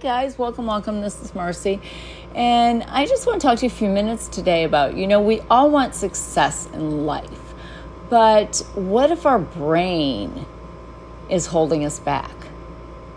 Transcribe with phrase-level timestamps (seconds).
[0.00, 1.02] guys, welcome, welcome.
[1.02, 1.78] This is Marcy.
[2.34, 5.20] And I just want to talk to you a few minutes today about, you know,
[5.20, 7.52] we all want success in life.
[8.08, 10.46] But what if our brain
[11.28, 12.32] is holding us back?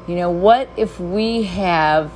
[0.07, 2.11] You know, what if we have,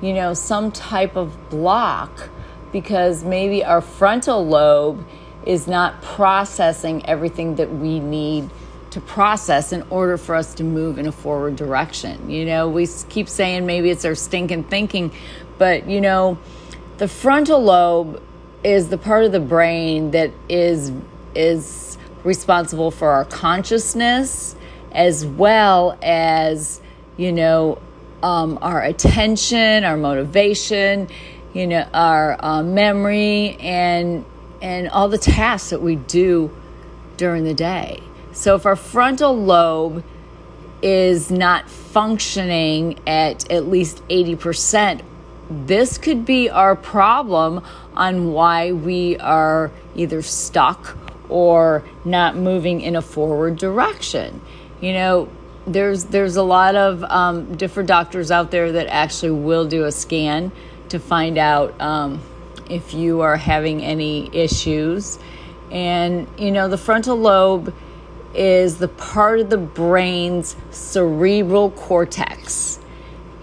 [0.00, 2.30] you know, some type of block
[2.72, 5.06] because maybe our frontal lobe
[5.44, 8.48] is not processing everything that we need
[8.96, 12.30] to process in order for us to move in a forward direction.
[12.30, 15.12] You know, we keep saying maybe it's our stinking thinking,
[15.58, 16.38] but you know,
[16.96, 18.22] the frontal lobe
[18.64, 20.92] is the part of the brain that is
[21.34, 24.56] is responsible for our consciousness
[24.92, 26.80] as well as
[27.18, 27.78] you know
[28.22, 31.10] um, our attention, our motivation,
[31.52, 34.24] you know, our uh, memory, and
[34.62, 36.50] and all the tasks that we do
[37.18, 38.02] during the day.
[38.36, 40.04] So if our frontal lobe
[40.82, 45.00] is not functioning at at least 80%,
[45.48, 50.98] this could be our problem on why we are either stuck
[51.30, 54.42] or not moving in a forward direction.
[54.82, 55.28] You know,
[55.66, 59.92] there's there's a lot of um, different doctors out there that actually will do a
[59.92, 60.52] scan
[60.90, 62.20] to find out um,
[62.68, 65.18] if you are having any issues.
[65.70, 67.74] And you know, the frontal lobe
[68.36, 72.78] is the part of the brain's cerebral cortex.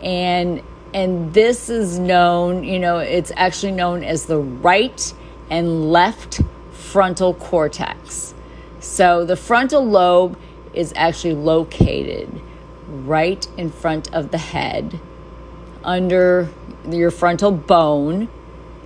[0.01, 0.61] And
[0.93, 5.13] and this is known, you know, it's actually known as the right
[5.49, 8.35] and left frontal cortex.
[8.79, 10.37] So the frontal lobe
[10.73, 12.41] is actually located
[12.87, 14.99] right in front of the head
[15.83, 16.49] under
[16.87, 18.29] your frontal bone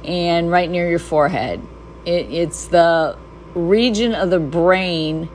[0.03, 1.61] and right near your forehead.
[2.05, 3.17] It, it's the
[3.53, 5.29] region of the brain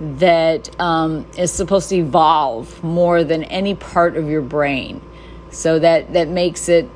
[0.00, 5.00] that um, is supposed to evolve more than any part of your brain.
[5.50, 6.88] So that that makes it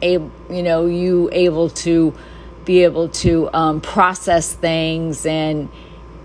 [0.00, 2.14] able, you know, you able to
[2.64, 5.68] be able to um, process things and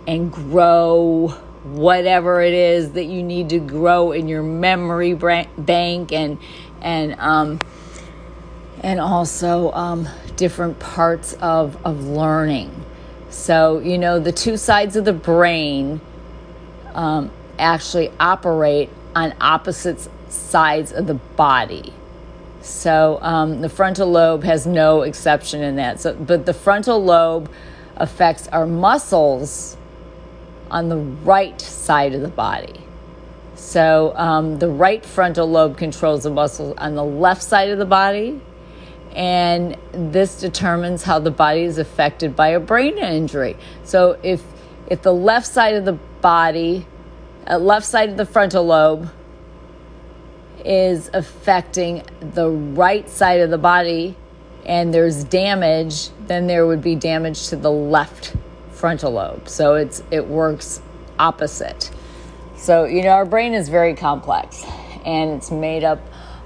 [0.07, 1.29] and grow
[1.63, 6.37] whatever it is that you need to grow in your memory bank and
[6.81, 7.59] and um,
[8.81, 12.71] and also um, different parts of of learning.
[13.29, 15.99] So you know the two sides of the brain
[16.93, 21.93] um, actually operate on opposite sides of the body.
[22.61, 25.99] So um, the frontal lobe has no exception in that.
[25.99, 27.51] So, but the frontal lobe
[27.97, 29.77] affects our muscles
[30.71, 32.79] on the right side of the body.
[33.55, 37.85] So um, the right frontal lobe controls the muscles on the left side of the
[37.85, 38.41] body,
[39.15, 43.55] and this determines how the body is affected by a brain injury.
[43.83, 44.41] So if
[44.87, 46.87] if the left side of the body,
[47.47, 49.11] left side of the frontal lobe,
[50.65, 54.15] is affecting the right side of the body
[54.65, 58.35] and there's damage, then there would be damage to the left
[58.71, 59.47] frontal lobe.
[59.49, 60.81] So it's it works
[61.19, 61.91] opposite.
[62.55, 64.63] So, you know, our brain is very complex
[65.05, 65.99] and it's made up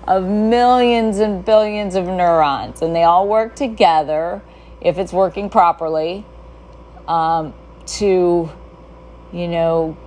[0.07, 4.41] of millions and billions of neurons, and they all work together
[4.79, 6.25] if it's working properly
[7.07, 7.53] um,
[7.85, 8.49] to
[9.31, 9.97] you know,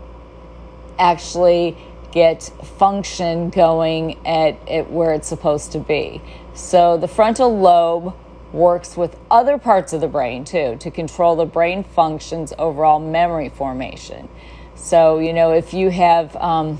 [0.98, 1.76] actually
[2.12, 2.42] get
[2.78, 6.20] function going at, at where it's supposed to be.
[6.54, 8.14] So the frontal lobe
[8.52, 13.48] works with other parts of the brain too to control the brain functions overall memory
[13.48, 14.28] formation.
[14.74, 16.78] So, you know, if you have um,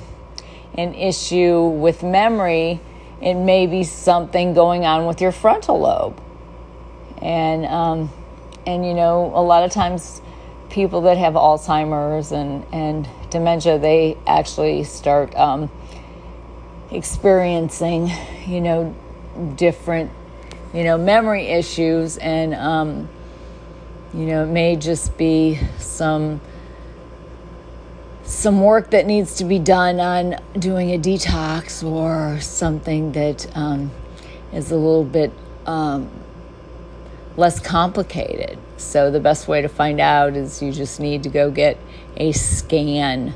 [0.75, 2.81] an issue with memory,
[3.21, 6.21] it may be something going on with your frontal lobe.
[7.23, 8.11] And, um,
[8.67, 10.23] and you know, a lot of times
[10.71, 15.71] people that have Alzheimer's and, and dementia, they actually start um,
[16.91, 18.11] experiencing,
[18.47, 18.95] you know,
[19.57, 20.11] different,
[20.73, 22.17] you know, memory issues.
[22.19, 23.09] And, um,
[24.15, 26.41] you know, it may just be some
[28.25, 33.91] some work that needs to be done on doing a detox or something that um,
[34.53, 35.33] is a little bit
[35.67, 36.09] um,
[37.37, 38.57] less complicated.
[38.81, 41.77] So, the best way to find out is you just need to go get
[42.17, 43.35] a scan.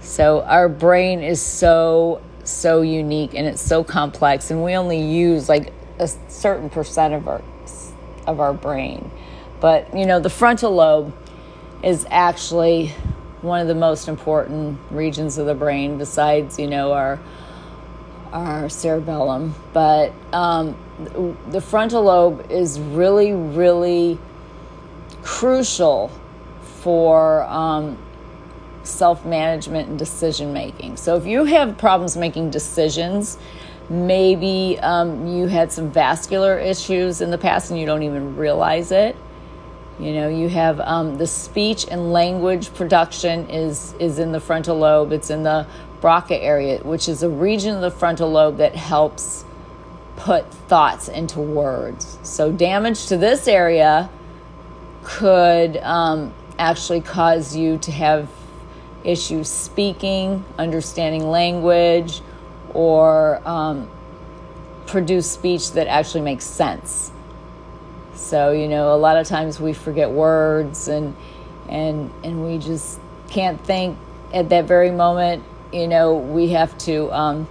[0.00, 5.48] So, our brain is so, so unique and it's so complex, and we only use
[5.48, 7.42] like a certain percent of our,
[8.26, 9.10] of our brain.
[9.60, 11.14] But, you know, the frontal lobe
[11.82, 12.88] is actually
[13.40, 17.20] one of the most important regions of the brain besides, you know, our
[18.32, 20.74] our cerebellum, but um,
[21.50, 24.18] the frontal lobe is really, really
[25.22, 26.10] crucial
[26.80, 27.98] for um,
[28.82, 30.96] self management and decision making.
[30.96, 33.38] So, if you have problems making decisions,
[33.92, 38.90] Maybe um, you had some vascular issues in the past and you don't even realize
[38.90, 39.16] it.
[39.98, 44.78] You know, you have um, the speech and language production is is in the frontal
[44.78, 45.12] lobe.
[45.12, 45.66] It's in the
[46.00, 49.44] Broca area, which is a region of the frontal lobe that helps
[50.16, 52.18] put thoughts into words.
[52.22, 54.08] So damage to this area
[55.04, 58.28] could um, actually cause you to have
[59.04, 62.20] issues speaking, understanding language,
[62.72, 63.90] or um,
[64.86, 67.10] produce speech that actually makes sense.
[68.14, 71.14] So, you know, a lot of times we forget words and
[71.68, 73.98] and and we just can't think
[74.32, 75.42] at that very moment.
[75.72, 77.48] You know, we have to um,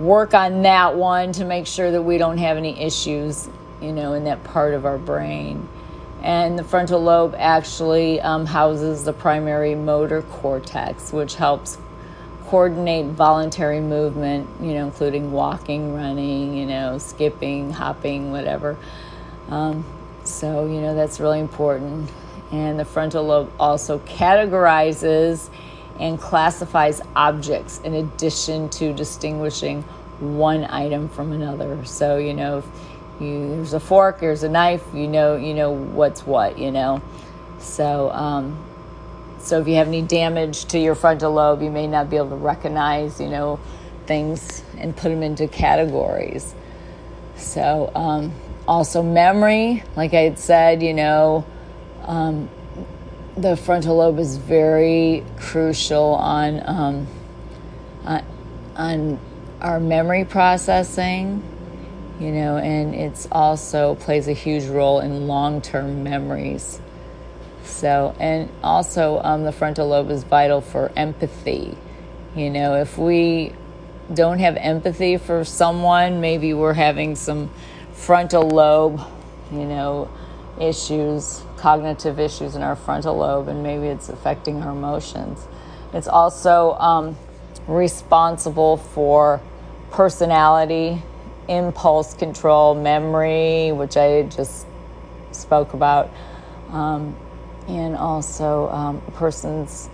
[0.00, 3.48] work on that one to make sure that we don't have any issues,
[3.80, 5.68] you know, in that part of our brain.
[6.22, 11.78] And the frontal lobe actually um, houses the primary motor cortex, which helps
[12.46, 18.76] coordinate voluntary movement, you know, including walking, running, you know, skipping, hopping, whatever.
[19.48, 19.84] Um,
[20.24, 22.10] so, you know, that's really important.
[22.52, 25.48] And the frontal lobe also categorizes
[25.98, 29.82] and classifies objects in addition to distinguishing
[30.20, 31.84] one item from another.
[31.84, 32.66] So, you know, if
[33.22, 37.02] you, there's a fork, there's a knife, you know, you know what's what, you know.
[37.58, 38.64] So, um,
[39.38, 42.30] so if you have any damage to your frontal lobe, you may not be able
[42.30, 43.60] to recognize, you know,
[44.06, 46.54] things and put them into categories.
[47.36, 48.32] So, um,
[48.66, 51.44] also memory, like I had said, you know,
[52.04, 52.48] um,
[53.36, 57.06] the frontal lobe is very crucial on um,
[58.04, 58.24] on,
[58.76, 59.20] on
[59.60, 61.42] our memory processing,
[62.22, 66.80] you know, and it's also plays a huge role in long-term memories.
[67.64, 71.76] So, and also um, the frontal lobe is vital for empathy.
[72.36, 73.54] You know, if we
[74.14, 77.50] don't have empathy for someone, maybe we're having some
[77.92, 79.00] frontal lobe,
[79.50, 80.08] you know,
[80.60, 85.44] issues, cognitive issues in our frontal lobe, and maybe it's affecting our emotions.
[85.92, 87.16] It's also um,
[87.66, 89.40] responsible for
[89.90, 91.02] personality,
[91.48, 94.66] impulse control, memory, which I just
[95.32, 96.10] spoke about,
[96.70, 97.16] um,
[97.68, 99.88] and also um, a person's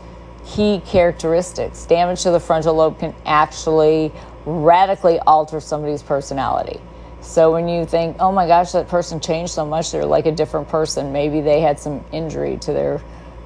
[0.47, 1.87] key characteristics.
[1.87, 4.13] Damage to the frontal lobe can actually
[4.47, 6.81] radically alter somebody's personality.
[7.21, 10.33] So when you think, oh my gosh, that person changed so much, they're like a
[10.33, 11.13] different person.
[11.13, 13.03] Maybe they had some injury to their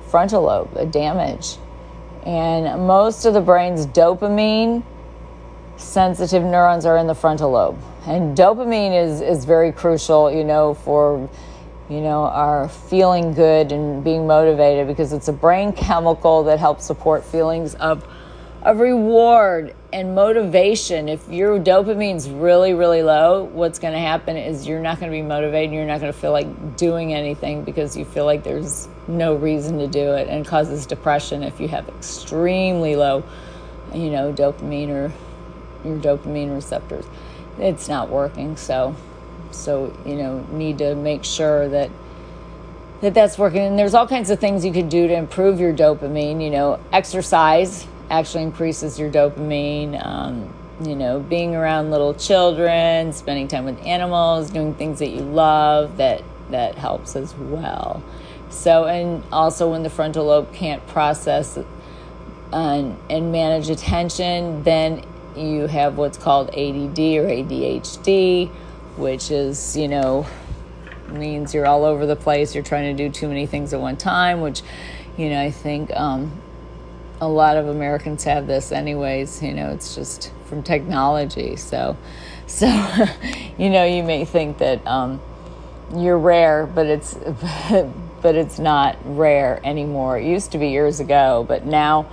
[0.09, 1.57] frontal lobe, a damage.
[2.25, 4.85] And most of the brain's dopamine
[5.77, 7.79] sensitive neurons are in the frontal lobe.
[8.07, 11.29] And dopamine is, is very crucial, you know, for
[11.89, 16.87] you know, our feeling good and being motivated because it's a brain chemical that helps
[16.87, 18.07] support feelings of
[18.63, 21.09] of reward and motivation.
[21.09, 25.17] If your dopamine's really, really low, what's going to happen is you're not going to
[25.17, 25.75] be motivated.
[25.75, 29.79] You're not going to feel like doing anything because you feel like there's no reason
[29.79, 33.25] to do it and causes depression if you have extremely low,
[33.93, 35.13] you know, dopamine or
[35.85, 37.05] your dopamine receptors.
[37.59, 38.57] It's not working.
[38.57, 38.95] So,
[39.51, 41.91] so, you know, need to make sure that
[43.01, 45.73] that that's working and there's all kinds of things you could do to improve your
[45.73, 50.05] dopamine you know exercise actually increases your dopamine.
[50.05, 50.53] Um,
[50.85, 55.97] you know, being around little children, spending time with animals, doing things that you love,
[55.97, 58.03] that that helps as well.
[58.51, 61.59] So, and also when the frontal lobe can't process
[62.53, 65.05] and, and manage attention, then
[65.37, 68.49] you have what's called ADD or ADHD,
[68.97, 70.27] which is, you know,
[71.09, 72.55] means you're all over the place.
[72.55, 74.63] You're trying to do too many things at one time, which,
[75.17, 76.41] you know, I think um,
[77.21, 81.57] a lot of Americans have this anyways, you know, it's just from technology.
[81.57, 81.97] So,
[82.47, 82.67] so,
[83.59, 85.21] you know, you may think that um,
[85.95, 87.15] you're rare, but it's,
[88.23, 90.19] but it's not rare anymore.
[90.19, 92.11] It used to be years ago, but now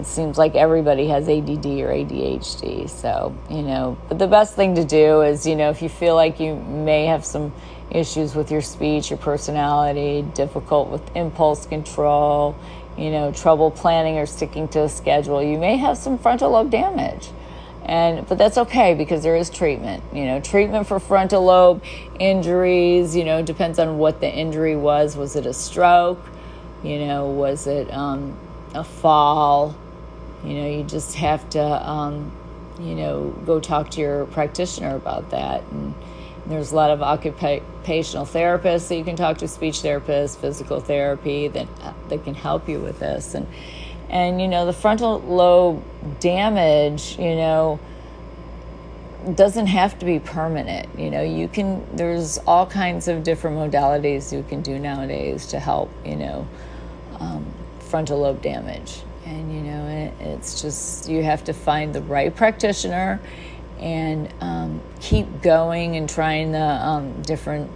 [0.00, 2.88] it seems like everybody has ADD or ADHD.
[2.88, 6.14] So, you know, but the best thing to do is, you know, if you feel
[6.14, 7.52] like you may have some
[7.90, 12.56] issues with your speech, your personality, difficult with impulse control,
[12.96, 16.70] you know, trouble planning or sticking to a schedule, you may have some frontal lobe
[16.70, 17.28] damage.
[17.84, 20.02] And but that's okay because there is treatment.
[20.14, 21.82] You know, treatment for frontal lobe
[22.18, 25.16] injuries, you know, depends on what the injury was.
[25.16, 26.24] Was it a stroke?
[26.82, 28.36] You know, was it um,
[28.74, 29.74] a fall?
[30.44, 32.32] You know, you just have to um,
[32.78, 35.94] you know, go talk to your practitioner about that and
[36.46, 41.48] there's a lot of occupational therapists that you can talk to, speech therapists, physical therapy
[41.48, 41.68] that
[42.08, 43.34] that can help you with this.
[43.34, 43.46] And
[44.08, 45.82] and you know the frontal lobe
[46.18, 47.78] damage, you know,
[49.34, 50.98] doesn't have to be permanent.
[50.98, 55.60] You know, you can, there's all kinds of different modalities you can do nowadays to
[55.60, 56.48] help, you know,
[57.18, 57.46] um,
[57.80, 59.02] frontal lobe damage.
[59.30, 63.20] And, you know, it, it's just, you have to find the right practitioner
[63.78, 67.70] and um, keep going and trying the um, different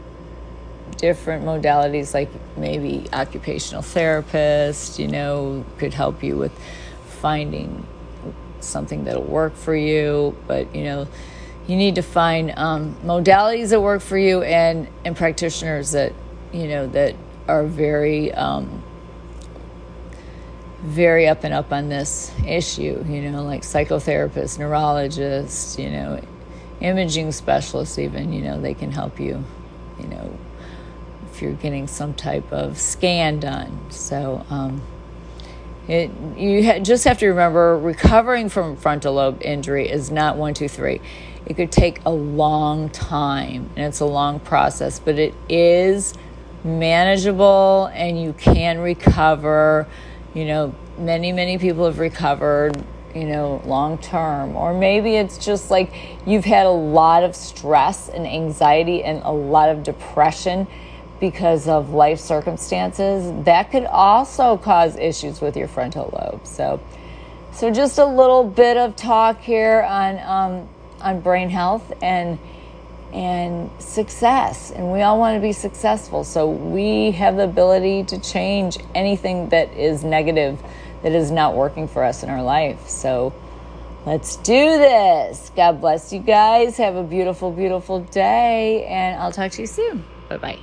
[0.98, 6.52] different modalities like maybe occupational therapist you know could help you with
[7.20, 7.84] finding
[8.64, 10.36] something that'll work for you.
[10.46, 11.08] But you know
[11.66, 16.12] you need to find um, modalities that work for you and and practitioners that
[16.52, 17.16] you know that
[17.48, 18.83] are very um,
[20.84, 26.22] very up and up on this issue you know like psychotherapists neurologists you know
[26.80, 29.42] imaging specialists even you know they can help you
[29.98, 30.38] you know
[31.32, 34.82] if you're getting some type of scan done so um,
[35.88, 40.54] it, you ha- just have to remember recovering from frontal lobe injury is not one,
[40.54, 41.00] two, three.
[41.46, 46.14] It could take a long time and it's a long process, but it is
[46.62, 49.86] manageable and you can recover.
[50.34, 52.76] You know, many, many people have recovered,
[53.14, 54.56] you know, long term.
[54.56, 55.92] Or maybe it's just like
[56.26, 60.66] you've had a lot of stress and anxiety and a lot of depression
[61.20, 66.46] because of life circumstances, that could also cause issues with your frontal lobe.
[66.46, 66.80] So,
[67.52, 70.68] so just a little bit of talk here on um,
[71.00, 72.38] on brain health and
[73.14, 74.72] and success.
[74.72, 76.24] And we all want to be successful.
[76.24, 80.60] So we have the ability to change anything that is negative,
[81.02, 82.88] that is not working for us in our life.
[82.88, 83.32] So
[84.04, 85.52] let's do this.
[85.54, 86.76] God bless you guys.
[86.76, 88.84] Have a beautiful, beautiful day.
[88.86, 90.04] And I'll talk to you soon.
[90.28, 90.58] Bye bye.